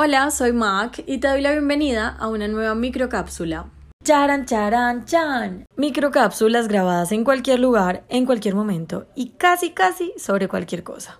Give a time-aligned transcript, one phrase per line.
[0.00, 3.72] Hola, soy Mac y te doy la bienvenida a una nueva microcápsula.
[4.04, 5.66] Charan, charan, chan.
[5.74, 11.18] Microcápsulas grabadas en cualquier lugar, en cualquier momento y casi, casi sobre cualquier cosa.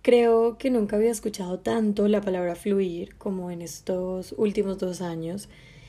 [0.00, 5.48] Creo que nunca había escuchado tanto la palabra fluir como en estos últimos dos años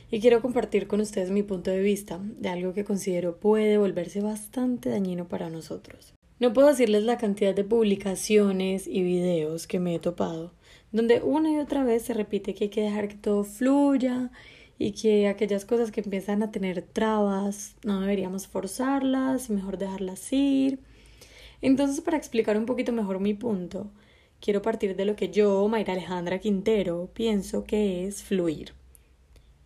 [0.09, 4.21] y quiero compartir con ustedes mi punto de vista de algo que considero puede volverse
[4.21, 6.15] bastante dañino para nosotros.
[6.39, 10.56] No puedo decirles la cantidad de publicaciones y videos que me he topado,
[10.91, 14.31] donde una y otra vez se repite que hay que dejar que todo fluya
[14.79, 20.31] y que aquellas cosas que empiezan a tener trabas no deberíamos forzarlas y mejor dejarlas
[20.31, 20.79] ir.
[21.61, 23.91] Entonces, para explicar un poquito mejor mi punto,
[24.39, 28.73] quiero partir de lo que yo, Mayra Alejandra Quintero, pienso que es fluir.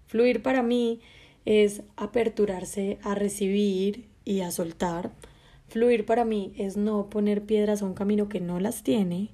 [0.08, 1.02] Fluir para mí
[1.46, 5.12] es aperturarse a recibir y a soltar.
[5.68, 9.30] Fluir para mí es no poner piedras a un camino que no las tiene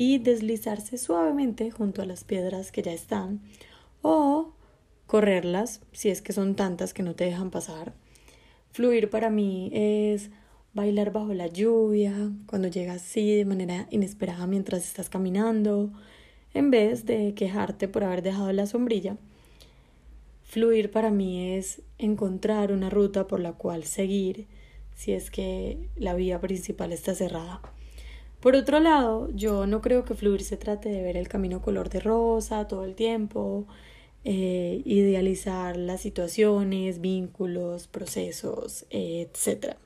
[0.00, 3.42] y deslizarse suavemente junto a las piedras que ya están
[4.00, 4.54] o
[5.06, 7.92] correrlas si es que son tantas que no te dejan pasar.
[8.70, 10.30] Fluir para mí es
[10.72, 15.92] bailar bajo la lluvia, cuando llega así de manera inesperada mientras estás caminando,
[16.54, 19.18] en vez de quejarte por haber dejado la sombrilla
[20.44, 24.46] Fluir para mí es encontrar una ruta por la cual seguir
[24.96, 27.60] si es que la vía principal está cerrada.
[28.40, 31.90] Por otro lado, yo no creo que fluir se trate de ver el camino color
[31.90, 33.66] de rosa todo el tiempo,
[34.24, 39.76] eh, idealizar las situaciones, vínculos, procesos, etc.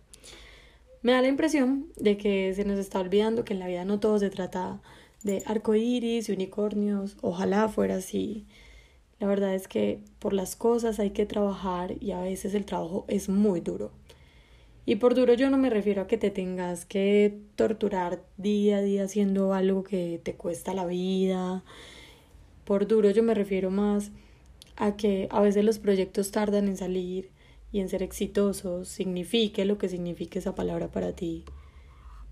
[1.03, 3.99] Me da la impresión de que se nos está olvidando que en la vida no
[3.99, 4.81] todo se trata
[5.25, 7.17] de arcoíris y unicornios.
[7.23, 8.47] Ojalá fuera así.
[9.19, 13.05] La verdad es que por las cosas hay que trabajar y a veces el trabajo
[13.09, 13.91] es muy duro.
[14.87, 18.83] Y por duro yo no me refiero a que te tengas que torturar día a
[18.83, 21.65] día haciendo algo que te cuesta la vida.
[22.65, 24.11] Por duro yo me refiero más
[24.77, 27.31] a que a veces los proyectos tardan en salir
[27.73, 31.45] y en ser exitosos, signifique lo que signifique esa palabra para ti.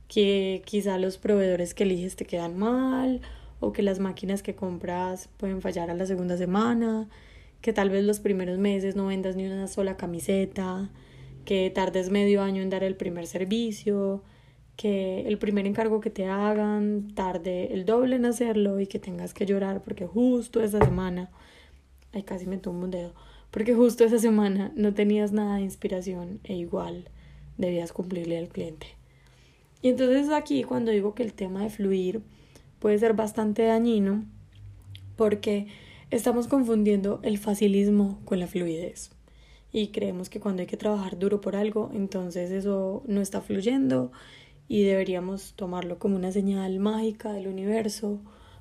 [0.06, 3.22] Que quizá los proveedores que eliges te quedan mal
[3.60, 7.08] o que las máquinas que compras pueden fallar a la segunda semana,
[7.60, 10.91] que tal vez los primeros meses no vendas ni una sola camiseta,
[11.44, 14.22] que tardes medio año en dar el primer servicio,
[14.76, 19.34] que el primer encargo que te hagan tarde el doble en hacerlo y que tengas
[19.34, 21.30] que llorar porque justo esa semana,
[22.12, 23.14] ay casi me tumbo un dedo,
[23.50, 27.08] porque justo esa semana no tenías nada de inspiración e igual
[27.59, 28.86] debías cumplirle al cliente.
[29.82, 32.22] Y entonces aquí cuando digo que el tema de fluir
[32.78, 34.24] puede ser bastante dañino
[35.16, 35.66] porque
[36.10, 39.10] estamos confundiendo el facilismo con la fluidez
[39.72, 44.12] y creemos que cuando hay que trabajar duro por algo, entonces eso no está fluyendo
[44.69, 48.21] y deberíamos tomarlo como una señal mágica del universo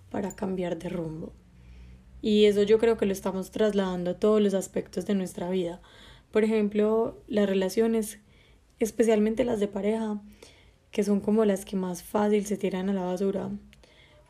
[0.10, 1.34] para cambiar de rumbo.
[2.22, 5.82] Y eso yo creo que lo estamos trasladando a todos los aspectos de nuestra vida.
[6.32, 8.20] Por ejemplo, las relaciones,
[8.80, 10.22] especialmente las de pareja,
[10.92, 13.50] que son como las que más fácil se tiran a la basura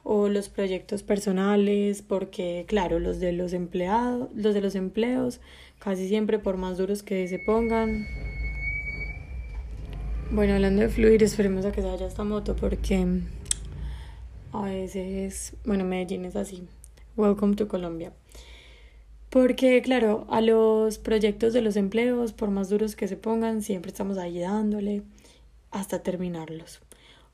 [0.03, 5.41] o los proyectos personales, porque claro, los de los empleados, los de los empleos,
[5.83, 8.07] casi siempre por más duros que se pongan.
[10.31, 13.05] Bueno, hablando de fluir, esperemos a que se vaya esta moto porque
[14.53, 16.67] a veces, bueno, Medellín es así.
[17.17, 18.13] Welcome to Colombia.
[19.29, 23.89] Porque, claro, a los proyectos de los empleos, por más duros que se pongan, siempre
[23.89, 25.03] estamos ahí dándole
[25.71, 26.81] hasta terminarlos.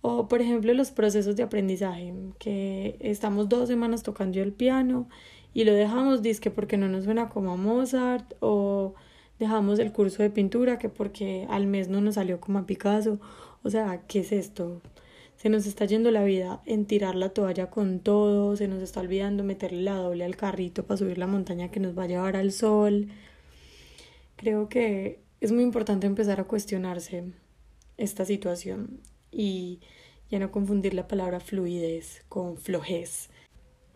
[0.02, 5.10] O, por ejemplo, los procesos de aprendizaje, que estamos dos semanas tocando el piano
[5.54, 8.94] y lo dejamos disque porque no nos suena como a Mozart, o
[9.40, 13.20] dejamos el curso de pintura que porque al mes no nos salió como a Picasso.
[13.64, 14.82] O sea, ¿qué es esto?
[15.36, 19.02] Se nos está yendo la vida en tirar la toalla con todo, se nos está
[19.02, 22.36] olvidando meterle la doble al carrito para subir la montaña que nos va a llevar
[22.36, 23.10] al sol.
[24.36, 27.24] Creo que es muy importante empezar a cuestionarse
[27.98, 29.80] esta situación y
[30.30, 33.30] ya no confundir la palabra fluidez con flojez.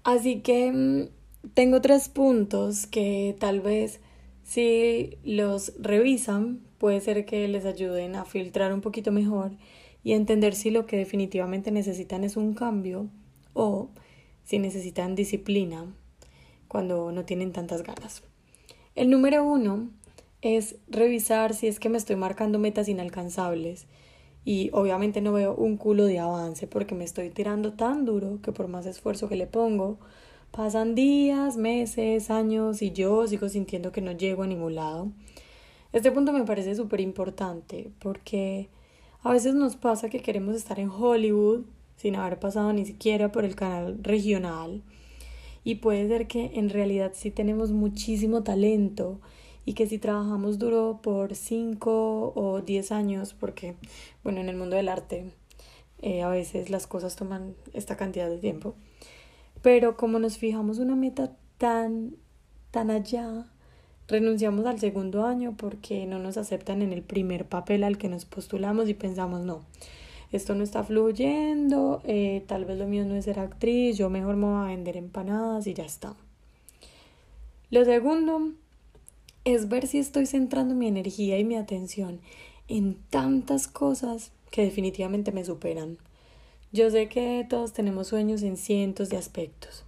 [0.04, 1.21] Así que mm,
[1.54, 4.00] tengo tres puntos que tal vez
[4.44, 9.52] si los revisan puede ser que les ayuden a filtrar un poquito mejor
[10.04, 13.10] y entender si lo que definitivamente necesitan es un cambio
[13.54, 13.90] o
[14.44, 15.86] si necesitan disciplina
[16.68, 18.24] cuando no tienen tantas ganas.
[18.96, 19.90] El número uno
[20.42, 23.88] es revisar si es que me estoy marcando metas inalcanzables
[24.44, 28.52] y obviamente no veo un culo de avance porque me estoy tirando tan duro que
[28.52, 30.00] por más esfuerzo que le pongo,
[30.52, 35.12] pasan días, meses, años y yo sigo sintiendo que no llego a ningún lado.
[35.94, 38.70] Este punto me parece súper importante porque
[39.24, 41.62] a veces nos pasa que queremos estar en Hollywood
[41.96, 44.82] sin haber pasado ni siquiera por el canal regional.
[45.64, 49.22] Y puede ser que en realidad sí tenemos muchísimo talento
[49.64, 53.76] y que si trabajamos duro por 5 o 10 años, porque
[54.24, 55.32] bueno, en el mundo del arte
[56.02, 58.76] eh, a veces las cosas toman esta cantidad de tiempo,
[59.62, 62.16] pero como nos fijamos una meta tan,
[62.72, 63.48] tan allá,
[64.08, 68.26] renunciamos al segundo año porque no nos aceptan en el primer papel al que nos
[68.26, 69.62] postulamos y pensamos, no,
[70.32, 74.36] esto no está fluyendo, eh, tal vez lo mío no es ser actriz, yo mejor
[74.36, 76.16] me voy a vender empanadas y ya está.
[77.70, 78.52] Lo segundo
[79.46, 82.20] es ver si estoy centrando mi energía y mi atención
[82.68, 85.98] en tantas cosas que definitivamente me superan.
[86.74, 89.84] Yo sé que todos tenemos sueños en cientos de aspectos,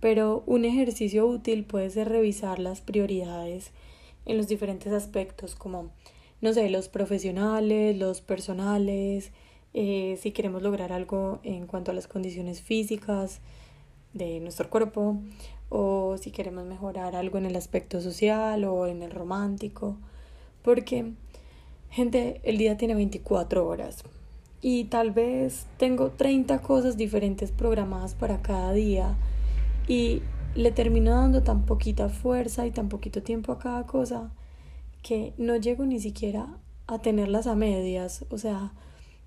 [0.00, 3.70] pero un ejercicio útil puede ser revisar las prioridades
[4.26, 5.90] en los diferentes aspectos, como,
[6.40, 9.30] no sé, los profesionales, los personales,
[9.74, 13.38] eh, si queremos lograr algo en cuanto a las condiciones físicas
[14.12, 15.16] de nuestro cuerpo,
[15.68, 19.98] o si queremos mejorar algo en el aspecto social o en el romántico,
[20.62, 21.12] porque,
[21.90, 24.02] gente, el día tiene 24 horas
[24.66, 29.14] y tal vez tengo 30 cosas diferentes programadas para cada día
[29.86, 30.22] y
[30.54, 34.32] le termino dando tan poquita fuerza y tan poquito tiempo a cada cosa
[35.02, 36.48] que no llego ni siquiera
[36.86, 38.72] a tenerlas a medias, o sea,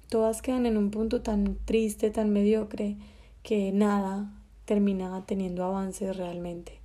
[0.10, 2.98] todas quedan en un punto tan triste, tan mediocre,
[3.44, 4.34] que nada
[4.66, 6.82] termina teniendo avances realmente.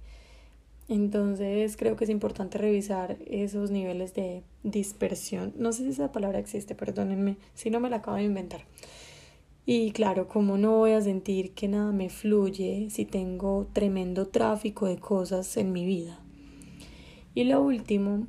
[0.89, 5.53] Entonces creo que es importante revisar esos niveles de dispersión.
[5.57, 8.63] No sé si esa palabra existe, perdónenme, si no me la acabo de inventar.
[9.65, 14.87] Y claro, como no voy a sentir que nada me fluye si tengo tremendo tráfico
[14.87, 16.19] de cosas en mi vida.
[17.35, 18.27] Y lo último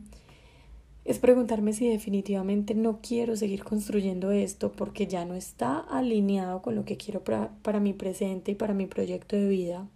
[1.05, 6.75] es preguntarme si definitivamente no quiero seguir construyendo esto porque ya no está alineado con
[6.75, 9.87] lo que quiero para, para mi presente y para mi proyecto de vida,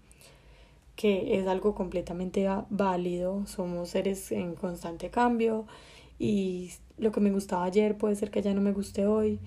[0.97, 5.67] que es algo completamente válido, somos seres en constante cambio
[6.17, 9.39] y lo que me gustaba ayer puede ser que ya no me guste hoy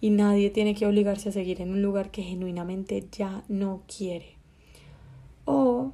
[0.00, 4.34] y nadie tiene que obligarse a seguir en un lugar que genuinamente ya no quiere.
[5.44, 5.92] O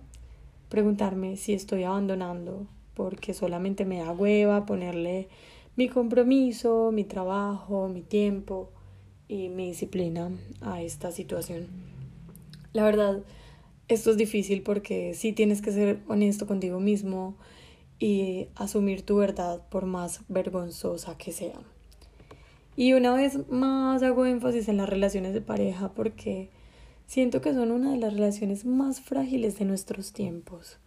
[0.70, 5.28] preguntarme si estoy abandonando porque solamente me da hueva ponerle
[5.76, 8.70] mi compromiso, mi trabajo, mi tiempo
[9.28, 10.30] y mi disciplina
[10.62, 11.66] a esta situación.
[12.72, 13.22] La verdad,
[13.92, 17.34] esto es difícil porque sí tienes que ser honesto contigo mismo
[17.98, 21.58] y asumir tu verdad por más vergonzosa que sea.
[22.76, 26.48] Y una vez más hago énfasis en las relaciones de pareja porque
[27.06, 30.78] siento que son una de las relaciones más frágiles de nuestros tiempos.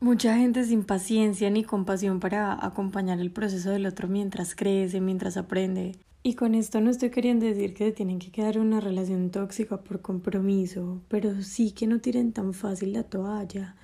[0.00, 5.36] Mucha gente sin paciencia ni compasión para acompañar el proceso del otro mientras crece, mientras
[5.36, 5.96] aprende.
[6.22, 10.00] Y con esto no estoy queriendo decir que tienen que quedar una relación tóxica por
[10.00, 13.74] compromiso, pero sí que no tiren tan fácil la toalla,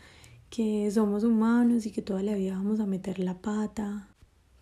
[0.50, 4.08] que somos humanos y que toda la vida vamos a meter la pata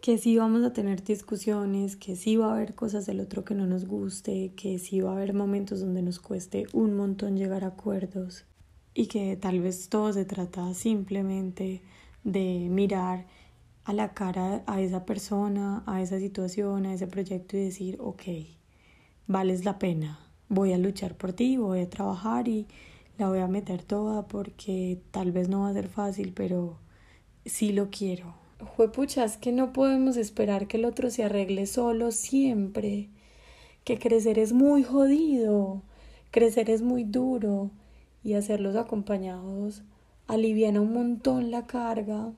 [0.01, 3.55] que sí vamos a tener discusiones, que sí va a haber cosas del otro que
[3.55, 7.63] no nos guste, que sí va a haber momentos donde nos cueste un montón llegar
[7.63, 8.45] a acuerdos
[8.95, 11.83] y que tal vez todo se trata simplemente
[12.25, 13.27] de mirar
[13.85, 18.23] a la cara a esa persona, a esa situación, a ese proyecto y decir, ok,
[19.27, 22.67] vales la pena, voy a luchar por ti, voy a trabajar y
[23.19, 26.79] la voy a meter toda porque tal vez no va a ser fácil, pero
[27.45, 28.35] sí lo quiero,
[28.77, 33.09] juepucha, es que no podemos esperar que el otro se arregle solo siempre.
[33.85, 35.83] Que crecer es muy jodido,
[36.31, 37.73] crecer es muy duro
[38.25, 39.83] y hacerlos acompañados
[40.27, 42.33] aliviana un montón la carga.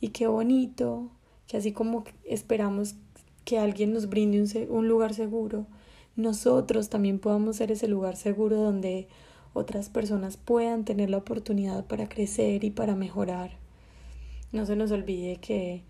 [0.00, 1.10] Y qué bonito
[1.46, 2.96] que así como esperamos
[3.44, 5.66] que alguien nos brinde un, un lugar seguro,
[6.16, 9.08] nosotros también podamos ser ese lugar seguro donde
[9.54, 13.50] otras personas puedan tener la oportunidad para crecer y para mejorar.
[14.50, 15.82] No se nos olvide que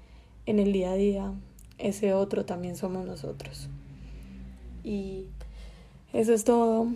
[0.46, 1.32] en el día a día
[1.78, 3.68] ese otro también somos nosotros.
[4.84, 5.26] Y
[6.12, 6.88] eso es todo.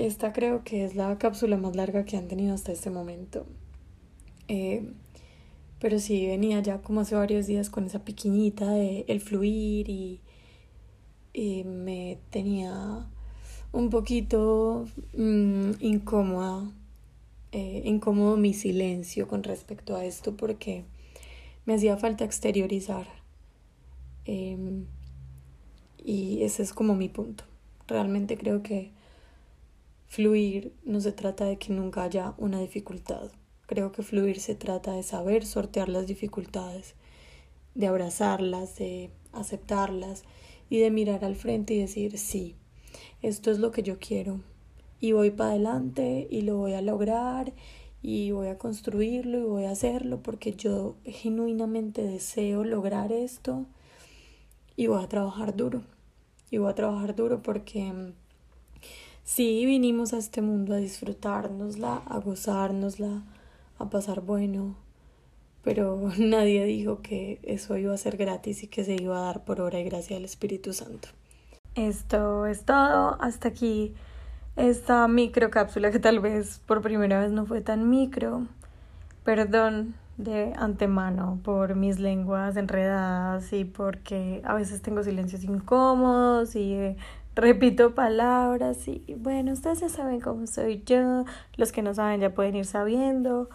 [0.00, 3.44] Esta creo que es la cápsula más larga que han tenido hasta este momento.
[4.48, 4.94] Eh,
[5.78, 10.22] pero sí, venía ya como hace varios días con esa piquiñita de el fluir y,
[11.66, 13.06] me tenía
[13.72, 16.72] un poquito mm, incómoda,
[17.52, 20.84] eh, incómodo mi silencio con respecto a esto porque
[21.66, 23.06] me hacía falta exteriorizar.
[24.24, 24.86] Em,
[26.02, 27.44] y ese es como mi punto.
[27.86, 28.98] Realmente creo que
[30.10, 33.30] fluir no se trata de que nunca haya una dificultad.
[33.66, 36.96] Creo que fluir se trata de saber sortear las dificultades,
[37.76, 40.24] de abrazarlas, de aceptarlas
[40.68, 42.56] y de mirar al frente y decir, sí,
[43.22, 44.40] esto es lo que yo quiero,
[44.98, 47.52] y voy para adelante y lo voy a lograr
[48.02, 53.66] y voy a construirlo y voy a hacerlo porque yo genuinamente deseo lograr esto
[54.74, 55.82] y voy a trabajar duro.
[56.50, 58.12] Y voy a trabajar duro porque mm,
[59.30, 63.22] sí vinimos a este mundo a disfrutárnosla, a gozárnosla,
[63.78, 64.74] a pasar bueno,
[65.62, 69.44] pero nadie dijo que eso iba a ser gratis y que se iba a dar
[69.44, 71.08] por obra y gracia del Espíritu Santo.
[71.76, 73.16] Esto es todo.
[73.20, 73.94] Hasta aquí
[74.56, 78.48] esta micro cápsula que tal vez por primera vez no fue tan micro.
[79.22, 86.74] Perdón de antemano por mis lenguas enredadas y porque a veces tengo silencios incómodos y
[86.74, 86.96] eh,
[87.34, 91.24] repito palabras y bueno, ustedes ya saben cómo soy yo,
[91.56, 93.48] los que no saben ya pueden ir sabiendo.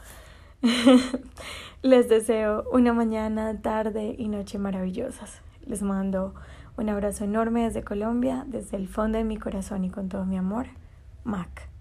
[1.81, 5.41] Les deseo una mañana, tarde y noche maravillosas.
[5.67, 6.34] Les mando
[6.77, 10.38] un abrazo enorme desde Colombia, desde el fondo de mi corazón y con todo mi
[10.38, 10.67] amor.
[11.24, 11.75] Mac.